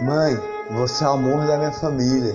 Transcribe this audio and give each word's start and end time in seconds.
Mãe, 0.00 0.34
você 0.70 1.04
é 1.04 1.08
o 1.08 1.10
amor 1.10 1.46
da 1.46 1.58
minha 1.58 1.72
família. 1.72 2.34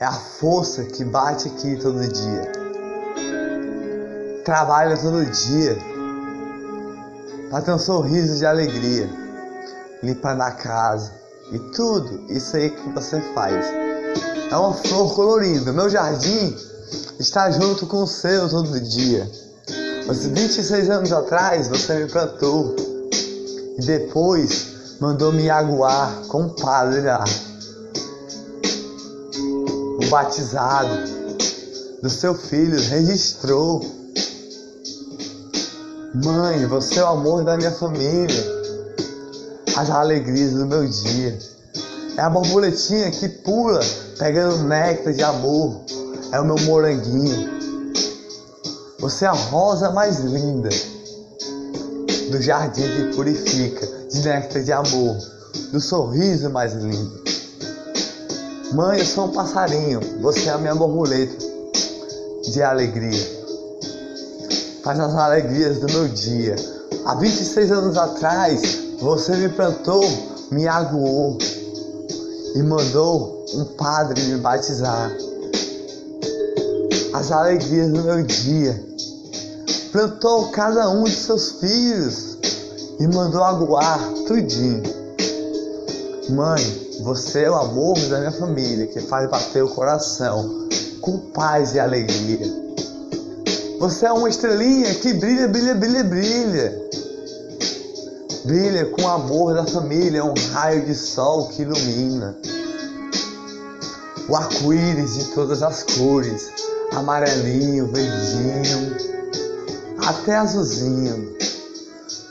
É 0.00 0.04
a 0.04 0.12
força 0.12 0.82
que 0.82 1.04
bate 1.04 1.46
aqui 1.46 1.76
todo 1.76 2.00
dia. 2.00 2.52
Trabalha 4.44 4.96
todo 4.96 5.24
dia 5.24 5.78
para 7.50 7.62
ter 7.62 7.70
um 7.70 7.78
sorriso 7.78 8.36
de 8.36 8.44
alegria, 8.44 9.08
limpando 10.02 10.42
a 10.42 10.50
casa 10.50 11.12
e 11.52 11.58
tudo 11.70 12.26
isso 12.28 12.56
aí 12.56 12.70
que 12.70 12.90
você 12.90 13.20
faz. 13.32 13.64
É 14.50 14.56
uma 14.56 14.74
flor 14.74 15.14
colorida. 15.14 15.72
Meu 15.72 15.88
jardim 15.88 16.56
está 17.20 17.48
junto 17.48 17.86
com 17.86 18.02
o 18.02 18.08
seu 18.08 18.48
todo 18.48 18.80
dia. 18.80 19.30
Mas 20.08 20.26
26 20.26 20.90
anos 20.90 21.12
atrás 21.12 21.68
você 21.68 21.94
me 21.94 22.10
plantou 22.10 22.93
e 23.76 23.84
depois 23.84 24.96
mandou 25.00 25.32
me 25.32 25.50
aguar 25.50 26.22
com 26.28 26.54
lá. 26.62 27.24
O 30.00 30.06
batizado 30.08 30.94
do 32.02 32.08
seu 32.08 32.34
filho 32.34 32.80
registrou. 32.80 33.84
Mãe, 36.14 36.64
você 36.66 37.00
é 37.00 37.04
o 37.04 37.08
amor 37.08 37.42
da 37.42 37.56
minha 37.56 37.72
família, 37.72 38.44
as 39.76 39.90
alegrias 39.90 40.52
do 40.52 40.66
meu 40.66 40.86
dia. 40.86 41.36
É 42.16 42.20
a 42.20 42.30
borboletinha 42.30 43.10
que 43.10 43.28
pula 43.28 43.80
pegando 44.18 44.62
néctar 44.64 45.12
de 45.12 45.22
amor. 45.24 45.84
É 46.30 46.38
o 46.38 46.44
meu 46.44 46.56
moranguinho. 46.60 47.52
Você 49.00 49.24
é 49.24 49.28
a 49.28 49.32
rosa 49.32 49.90
mais 49.90 50.20
linda 50.20 50.68
do 52.34 52.42
jardim 52.42 52.82
que 52.82 53.14
purifica, 53.14 53.86
de 54.10 54.22
néctar 54.22 54.60
de 54.60 54.72
amor, 54.72 55.16
do 55.70 55.80
sorriso 55.80 56.50
mais 56.50 56.72
lindo. 56.72 57.22
Mãe, 58.72 58.98
eu 58.98 59.04
sou 59.04 59.26
um 59.26 59.32
passarinho, 59.32 60.00
você 60.20 60.48
é 60.48 60.52
a 60.52 60.58
minha 60.58 60.74
borboleta 60.74 61.36
de 62.50 62.60
alegria. 62.60 63.24
Faz 64.82 64.98
as 64.98 65.14
alegrias 65.14 65.78
do 65.78 65.86
meu 65.92 66.08
dia. 66.08 66.56
Há 67.06 67.14
26 67.14 67.70
anos 67.70 67.96
atrás, 67.96 68.60
você 69.00 69.36
me 69.36 69.48
plantou, 69.50 70.04
me 70.50 70.66
aguou 70.66 71.38
e 72.56 72.62
mandou 72.64 73.46
um 73.54 73.64
padre 73.76 74.20
me 74.22 74.38
batizar. 74.38 75.12
As 77.12 77.30
alegrias 77.30 77.92
do 77.92 78.02
meu 78.02 78.24
dia 78.24 78.93
plantou 79.94 80.48
cada 80.48 80.90
um 80.90 81.04
de 81.04 81.14
seus 81.14 81.52
filhos 81.52 82.36
e 82.98 83.06
mandou 83.06 83.44
aguar 83.44 84.00
tudinho. 84.26 84.82
Mãe, 86.30 86.90
você 87.04 87.44
é 87.44 87.50
o 87.50 87.54
amor 87.54 87.96
da 88.08 88.18
minha 88.18 88.32
família 88.32 88.88
que 88.88 88.98
faz 89.02 89.30
bater 89.30 89.62
o 89.62 89.68
coração 89.68 90.66
com 91.00 91.18
paz 91.30 91.76
e 91.76 91.78
alegria. 91.78 92.44
Você 93.78 94.06
é 94.06 94.12
uma 94.12 94.28
estrelinha 94.28 94.92
que 94.96 95.12
brilha, 95.12 95.46
brilha, 95.46 95.74
brilha, 95.76 96.02
brilha. 96.02 96.88
Brilha 98.44 98.86
com 98.86 99.02
o 99.02 99.08
amor 99.08 99.54
da 99.54 99.64
família, 99.64 100.24
um 100.24 100.34
raio 100.54 100.86
de 100.86 100.94
sol 100.96 101.46
que 101.50 101.62
ilumina. 101.62 102.36
O 104.28 104.34
arco-íris 104.34 105.14
de 105.14 105.24
todas 105.26 105.62
as 105.62 105.84
cores, 105.84 106.50
amarelinho, 106.96 107.86
verdinho, 107.92 109.03
até 110.06 110.36
azulzinho, 110.36 111.34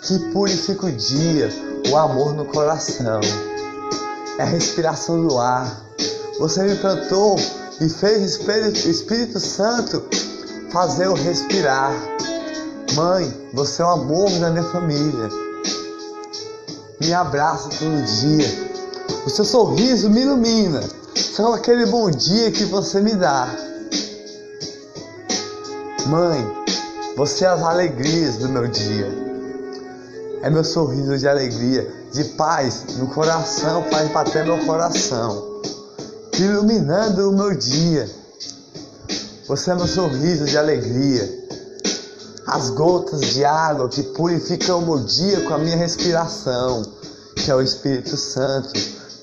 que 0.04 0.20
purifica 0.32 0.86
o 0.86 0.92
dia, 0.92 1.50
o 1.90 1.98
amor 1.98 2.34
no 2.34 2.46
coração. 2.46 3.20
É 4.38 4.44
a 4.44 4.46
respiração 4.46 5.28
do 5.28 5.40
ar. 5.40 5.82
Você 6.40 6.64
me 6.64 6.76
plantou 6.76 7.36
e 7.82 7.90
fez 7.90 8.38
o 8.40 8.90
Espírito, 8.90 9.40
Santo 9.40 10.04
fazer 10.72 11.06
eu 11.06 11.14
respirar. 11.14 11.94
Mãe, 12.96 13.50
você 13.54 13.82
é 13.82 13.86
o 13.86 13.90
amor 13.90 14.30
da 14.40 14.50
minha 14.52 14.64
família. 14.66 15.30
Me 17.00 17.14
abraça 17.14 17.70
todo 17.70 18.06
dia. 18.22 18.74
O 19.26 19.30
seu 19.30 19.46
sorriso 19.46 20.10
me 20.10 20.22
ilumina. 20.22 20.82
Só 21.16 21.54
aquele 21.54 21.86
bom 21.86 22.10
dia 22.10 22.52
que 22.52 22.66
você 22.66 23.02
me 23.02 23.16
dá. 23.16 23.48
Mãe, 26.08 26.63
você 27.16 27.46
é 27.46 27.48
as 27.48 27.62
alegrias 27.62 28.38
do 28.38 28.50
meu 28.50 28.68
dia. 28.68 29.08
É 30.42 30.50
meu 30.50 30.64
sorriso 30.64 31.18
de 31.18 31.28
alegria, 31.28 31.90
de 32.12 32.24
paz 32.36 32.98
no 32.98 33.08
coração, 33.08 33.84
faz 33.90 34.12
bater 34.12 34.44
meu 34.44 34.66
coração, 34.66 35.62
iluminando 36.38 37.30
o 37.30 37.34
meu 37.34 37.56
dia. 37.56 38.10
Você 39.48 39.72
é 39.72 39.76
meu 39.76 39.88
sorriso 39.88 40.46
de 40.46 40.58
alegria, 40.58 41.30
as 42.48 42.70
gotas 42.72 43.22
de 43.22 43.46
água 43.46 43.88
que 43.88 44.04
purificam 44.04 44.80
o 44.80 44.86
meu 44.86 45.00
dia 45.00 45.42
com 45.42 45.54
a 45.54 45.58
minha 45.58 45.78
respiração, 45.78 46.84
que 47.36 47.50
é 47.50 47.56
o 47.56 47.62
Espírito 47.62 48.18
Santo 48.18 48.74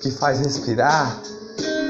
que 0.00 0.10
faz 0.10 0.38
respirar, 0.38 1.20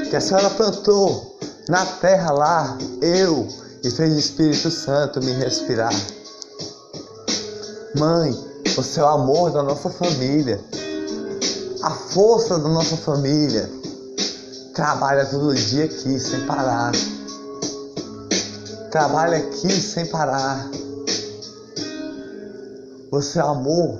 que 0.09 0.15
a 0.15 0.19
senhora 0.21 0.49
plantou 0.49 1.37
na 1.69 1.85
terra 1.85 2.31
lá, 2.33 2.77
eu 3.01 3.47
e 3.83 3.89
fez 3.89 4.13
o 4.13 4.19
Espírito 4.19 4.69
Santo 4.69 5.23
me 5.23 5.31
respirar. 5.31 5.93
Mãe, 7.95 8.31
você 8.75 8.99
é 8.99 9.03
o 9.03 9.07
amor 9.07 9.51
da 9.51 9.63
nossa 9.63 9.89
família, 9.89 10.63
a 11.81 11.89
força 11.89 12.57
da 12.57 12.69
nossa 12.69 12.95
família. 12.95 13.69
Trabalha 14.73 15.25
todo 15.25 15.53
dia 15.53 15.85
aqui 15.85 16.19
sem 16.19 16.45
parar. 16.45 16.91
Trabalha 18.91 19.37
aqui 19.37 19.69
sem 19.69 20.05
parar. 20.05 20.69
Você 23.11 23.39
é 23.39 23.43
o 23.43 23.47
amor 23.47 23.99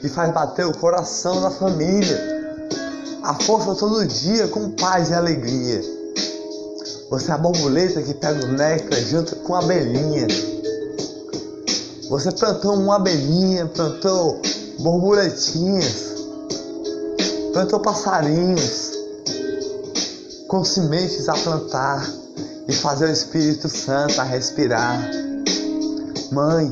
que 0.00 0.08
faz 0.08 0.32
bater 0.32 0.66
o 0.66 0.76
coração 0.76 1.40
da 1.40 1.50
família. 1.50 2.34
A 3.22 3.34
força 3.34 3.74
todo 3.74 4.06
dia 4.06 4.46
com 4.48 4.70
paz 4.72 5.10
e 5.10 5.14
alegria. 5.14 5.93
Você 7.14 7.30
é 7.30 7.34
a 7.34 7.38
borboleta 7.38 8.02
que 8.02 8.12
pega 8.12 8.44
o 8.44 8.48
néctar 8.48 8.98
junto 8.98 9.36
com 9.36 9.54
a 9.54 9.60
abelhinha. 9.60 10.26
Você 12.10 12.32
plantou 12.32 12.74
uma 12.74 12.96
abelhinha, 12.96 13.66
plantou 13.66 14.42
borboletinhas, 14.80 16.12
plantou 17.52 17.78
passarinhos 17.78 18.90
com 20.48 20.64
sementes 20.64 21.28
a 21.28 21.34
plantar 21.34 22.04
e 22.66 22.72
fazer 22.72 23.04
o 23.04 23.12
Espírito 23.12 23.68
Santo 23.68 24.20
a 24.20 24.24
respirar. 24.24 25.08
Mãe, 26.32 26.68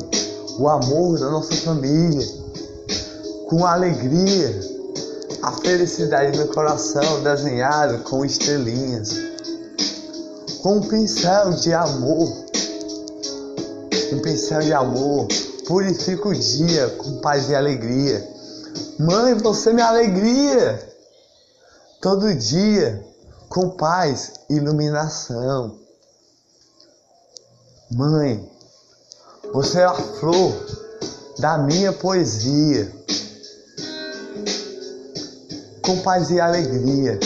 o 0.58 0.68
amor 0.68 1.20
da 1.20 1.30
nossa 1.30 1.54
família, 1.54 2.26
com 3.48 3.64
a 3.64 3.74
alegria, 3.74 4.60
a 5.40 5.52
felicidade 5.52 6.36
do 6.36 6.48
coração 6.48 7.22
desenhado 7.22 7.98
com 7.98 8.24
estrelinhas 8.24 9.31
com 10.62 10.76
um 10.76 10.80
pincel 10.80 11.50
de 11.50 11.74
amor. 11.74 12.28
Um 14.12 14.22
pincel 14.22 14.60
de 14.60 14.72
amor 14.72 15.26
purifica 15.66 16.28
o 16.28 16.34
dia 16.34 16.88
com 16.90 17.20
paz 17.20 17.50
e 17.50 17.54
alegria. 17.54 18.26
Mãe, 18.98 19.34
você 19.34 19.70
é 19.70 19.72
minha 19.72 19.88
alegria. 19.88 20.88
Todo 22.00 22.32
dia 22.34 23.04
com 23.48 23.70
paz 23.70 24.34
e 24.48 24.54
iluminação. 24.54 25.78
Mãe, 27.90 28.48
você 29.52 29.80
é 29.80 29.84
a 29.84 29.94
flor 29.94 30.54
da 31.40 31.58
minha 31.58 31.92
poesia. 31.92 32.90
Com 35.82 35.98
paz 36.02 36.30
e 36.30 36.38
alegria. 36.38 37.18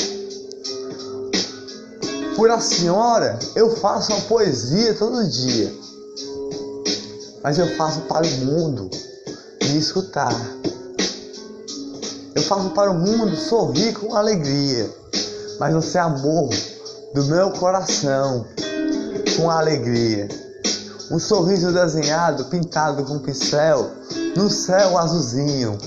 Por 2.36 2.50
a 2.50 2.60
senhora, 2.60 3.38
eu 3.54 3.74
faço 3.76 4.12
uma 4.12 4.20
poesia 4.20 4.92
todo 4.92 5.26
dia. 5.26 5.72
Mas 7.42 7.58
eu 7.58 7.66
faço 7.76 8.02
para 8.02 8.26
o 8.26 8.30
mundo 8.44 8.90
me 9.62 9.78
escutar. 9.78 10.36
Eu 12.34 12.42
faço 12.42 12.68
para 12.70 12.90
o 12.90 12.94
mundo 12.94 13.34
sorrir 13.36 13.94
com 13.94 14.14
alegria. 14.14 14.86
Mas 15.58 15.72
você 15.72 15.96
é 15.96 16.02
amor 16.02 16.50
do 17.14 17.24
meu 17.24 17.52
coração 17.52 18.44
com 19.34 19.50
alegria. 19.50 20.28
Um 21.10 21.18
sorriso 21.18 21.72
desenhado, 21.72 22.44
pintado 22.44 23.02
com 23.04 23.18
pincel, 23.18 23.90
no 24.36 24.50
céu 24.50 24.98
azulzinho, 24.98 25.78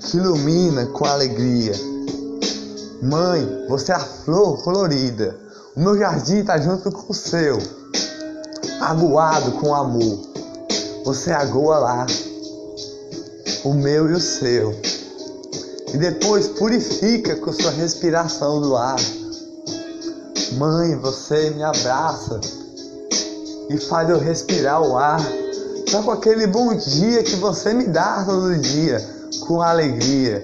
que 0.00 0.16
ilumina 0.16 0.86
com 0.86 1.04
alegria. 1.04 1.74
Mãe, 3.00 3.66
você 3.68 3.92
é 3.92 3.94
a 3.94 4.00
flor 4.00 4.60
colorida 4.64 5.45
o 5.76 5.80
meu 5.80 5.98
jardim 5.98 6.38
está 6.38 6.56
junto 6.58 6.90
com 6.90 7.12
o 7.12 7.14
seu, 7.14 7.58
aguado 8.80 9.52
com 9.52 9.74
amor. 9.74 10.18
Você 11.04 11.30
agoa 11.30 11.78
lá, 11.78 12.06
o 13.62 13.74
meu 13.74 14.08
e 14.10 14.14
o 14.14 14.20
seu. 14.20 14.74
e 15.92 15.98
depois 15.98 16.48
purifica 16.48 17.36
com 17.36 17.52
sua 17.52 17.70
respiração 17.72 18.60
do 18.60 18.74
ar. 18.74 18.98
Mãe, 20.52 20.96
você 20.96 21.50
me 21.50 21.62
abraça 21.62 22.40
e 23.68 23.76
faz 23.76 24.08
eu 24.08 24.18
respirar 24.18 24.82
o 24.82 24.96
ar, 24.96 25.20
só 25.88 26.02
com 26.02 26.10
aquele 26.10 26.46
bom 26.46 26.74
dia 26.74 27.22
que 27.22 27.36
você 27.36 27.74
me 27.74 27.84
dá 27.84 28.24
todo 28.24 28.56
dia, 28.56 28.98
com 29.46 29.60
alegria. 29.60 30.42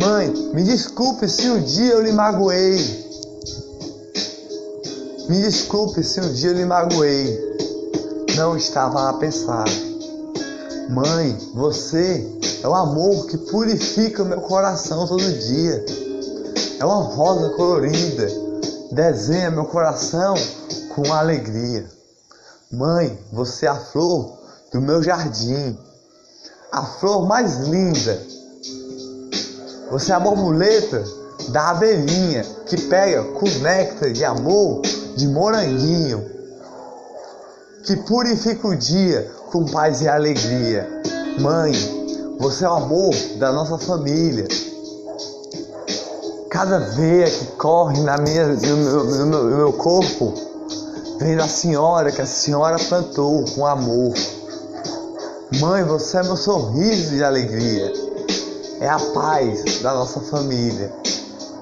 Mãe, 0.00 0.28
me 0.54 0.62
desculpe 0.62 1.28
se 1.28 1.50
um 1.50 1.60
dia 1.60 1.94
eu 1.94 2.02
lhe 2.02 2.12
magoei. 2.12 3.07
Me 5.28 5.42
desculpe 5.42 6.02
se 6.02 6.22
um 6.22 6.32
dia 6.32 6.54
lhe 6.54 6.64
magoei. 6.64 7.38
Não 8.34 8.56
estava 8.56 9.10
a 9.10 9.12
pensar. 9.12 9.66
Mãe, 10.88 11.36
você 11.52 12.26
é 12.62 12.66
o 12.66 12.74
amor 12.74 13.26
que 13.26 13.36
purifica 13.36 14.22
o 14.22 14.26
meu 14.26 14.40
coração 14.40 15.06
todo 15.06 15.20
dia. 15.20 15.84
É 16.80 16.84
uma 16.84 17.02
rosa 17.02 17.50
colorida, 17.50 18.26
desenha 18.90 19.50
meu 19.50 19.66
coração 19.66 20.34
com 20.94 21.12
alegria. 21.12 21.86
Mãe, 22.72 23.18
você 23.30 23.66
é 23.66 23.68
a 23.68 23.74
flor 23.74 24.38
do 24.72 24.80
meu 24.80 25.02
jardim, 25.02 25.78
a 26.72 26.86
flor 26.86 27.26
mais 27.26 27.58
linda. 27.58 28.18
Você 29.90 30.10
é 30.10 30.14
a 30.14 30.20
borboleta 30.20 31.04
da 31.50 31.68
abelhinha 31.68 32.44
que 32.64 32.80
pega 32.82 33.24
com 33.24 33.46
néctar 33.60 34.10
de 34.10 34.24
amor 34.24 34.80
de 35.18 35.26
moranguinho, 35.26 36.24
que 37.84 37.96
purifica 37.96 38.68
o 38.68 38.76
dia 38.76 39.28
com 39.50 39.64
paz 39.64 40.00
e 40.00 40.08
alegria. 40.08 40.88
Mãe, 41.40 41.72
você 42.38 42.64
é 42.64 42.68
o 42.68 42.74
amor 42.74 43.12
da 43.36 43.50
nossa 43.50 43.76
família. 43.78 44.46
Cada 46.48 46.78
veia 46.78 47.28
que 47.28 47.46
corre 47.56 48.00
na 48.02 48.16
minha, 48.18 48.46
no, 48.46 48.76
meu, 48.76 49.04
no, 49.04 49.26
meu, 49.26 49.44
no 49.44 49.56
meu 49.56 49.72
corpo 49.72 50.32
vem 51.18 51.36
da 51.36 51.48
senhora 51.48 52.12
que 52.12 52.22
a 52.22 52.26
senhora 52.26 52.76
plantou 52.78 53.44
com 53.56 53.66
amor. 53.66 54.14
Mãe, 55.60 55.82
você 55.82 56.18
é 56.18 56.22
meu 56.22 56.36
sorriso 56.36 57.16
de 57.16 57.24
alegria. 57.24 57.92
É 58.80 58.88
a 58.88 59.00
paz 59.12 59.80
da 59.82 59.94
nossa 59.94 60.20
família. 60.20 60.92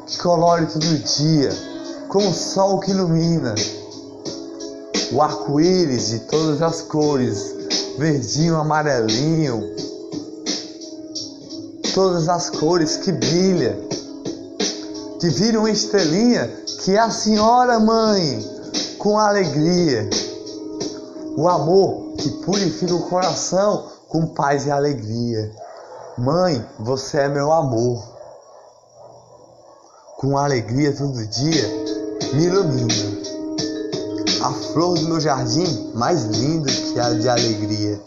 Que 0.06 0.18
colore 0.18 0.66
todo 0.66 0.84
dia, 0.84 1.75
como 2.16 2.30
o 2.30 2.32
sol 2.32 2.80
que 2.80 2.92
ilumina. 2.92 3.54
O 5.12 5.20
arco-íris 5.20 6.08
de 6.08 6.20
todas 6.20 6.62
as 6.62 6.80
cores, 6.80 7.54
verdinho, 7.98 8.56
amarelinho, 8.56 9.62
todas 11.94 12.26
as 12.26 12.48
cores 12.48 12.96
que 12.96 13.12
brilha, 13.12 13.78
que 15.20 15.28
vira 15.28 15.58
uma 15.58 15.70
estrelinha 15.70 16.48
que 16.82 16.92
é 16.92 16.98
a 16.98 17.10
senhora 17.10 17.78
mãe, 17.78 18.42
com 18.96 19.18
alegria. 19.18 20.08
O 21.36 21.46
amor 21.46 22.14
que 22.16 22.30
purifica 22.46 22.94
o 22.94 23.10
coração 23.10 23.88
com 24.08 24.28
paz 24.28 24.64
e 24.64 24.70
alegria. 24.70 25.52
Mãe, 26.16 26.64
você 26.80 27.18
é 27.18 27.28
meu 27.28 27.52
amor. 27.52 28.02
Com 30.16 30.38
alegria 30.38 30.96
todo 30.96 31.26
dia, 31.26 31.95
me 32.34 32.44
ilumina. 32.44 33.16
A 34.42 34.50
flor 34.52 34.98
do 34.98 35.08
meu 35.08 35.20
jardim 35.20 35.90
mais 35.94 36.24
linda 36.24 36.70
que 36.70 37.00
a 37.00 37.10
de 37.10 37.28
alegria. 37.28 38.00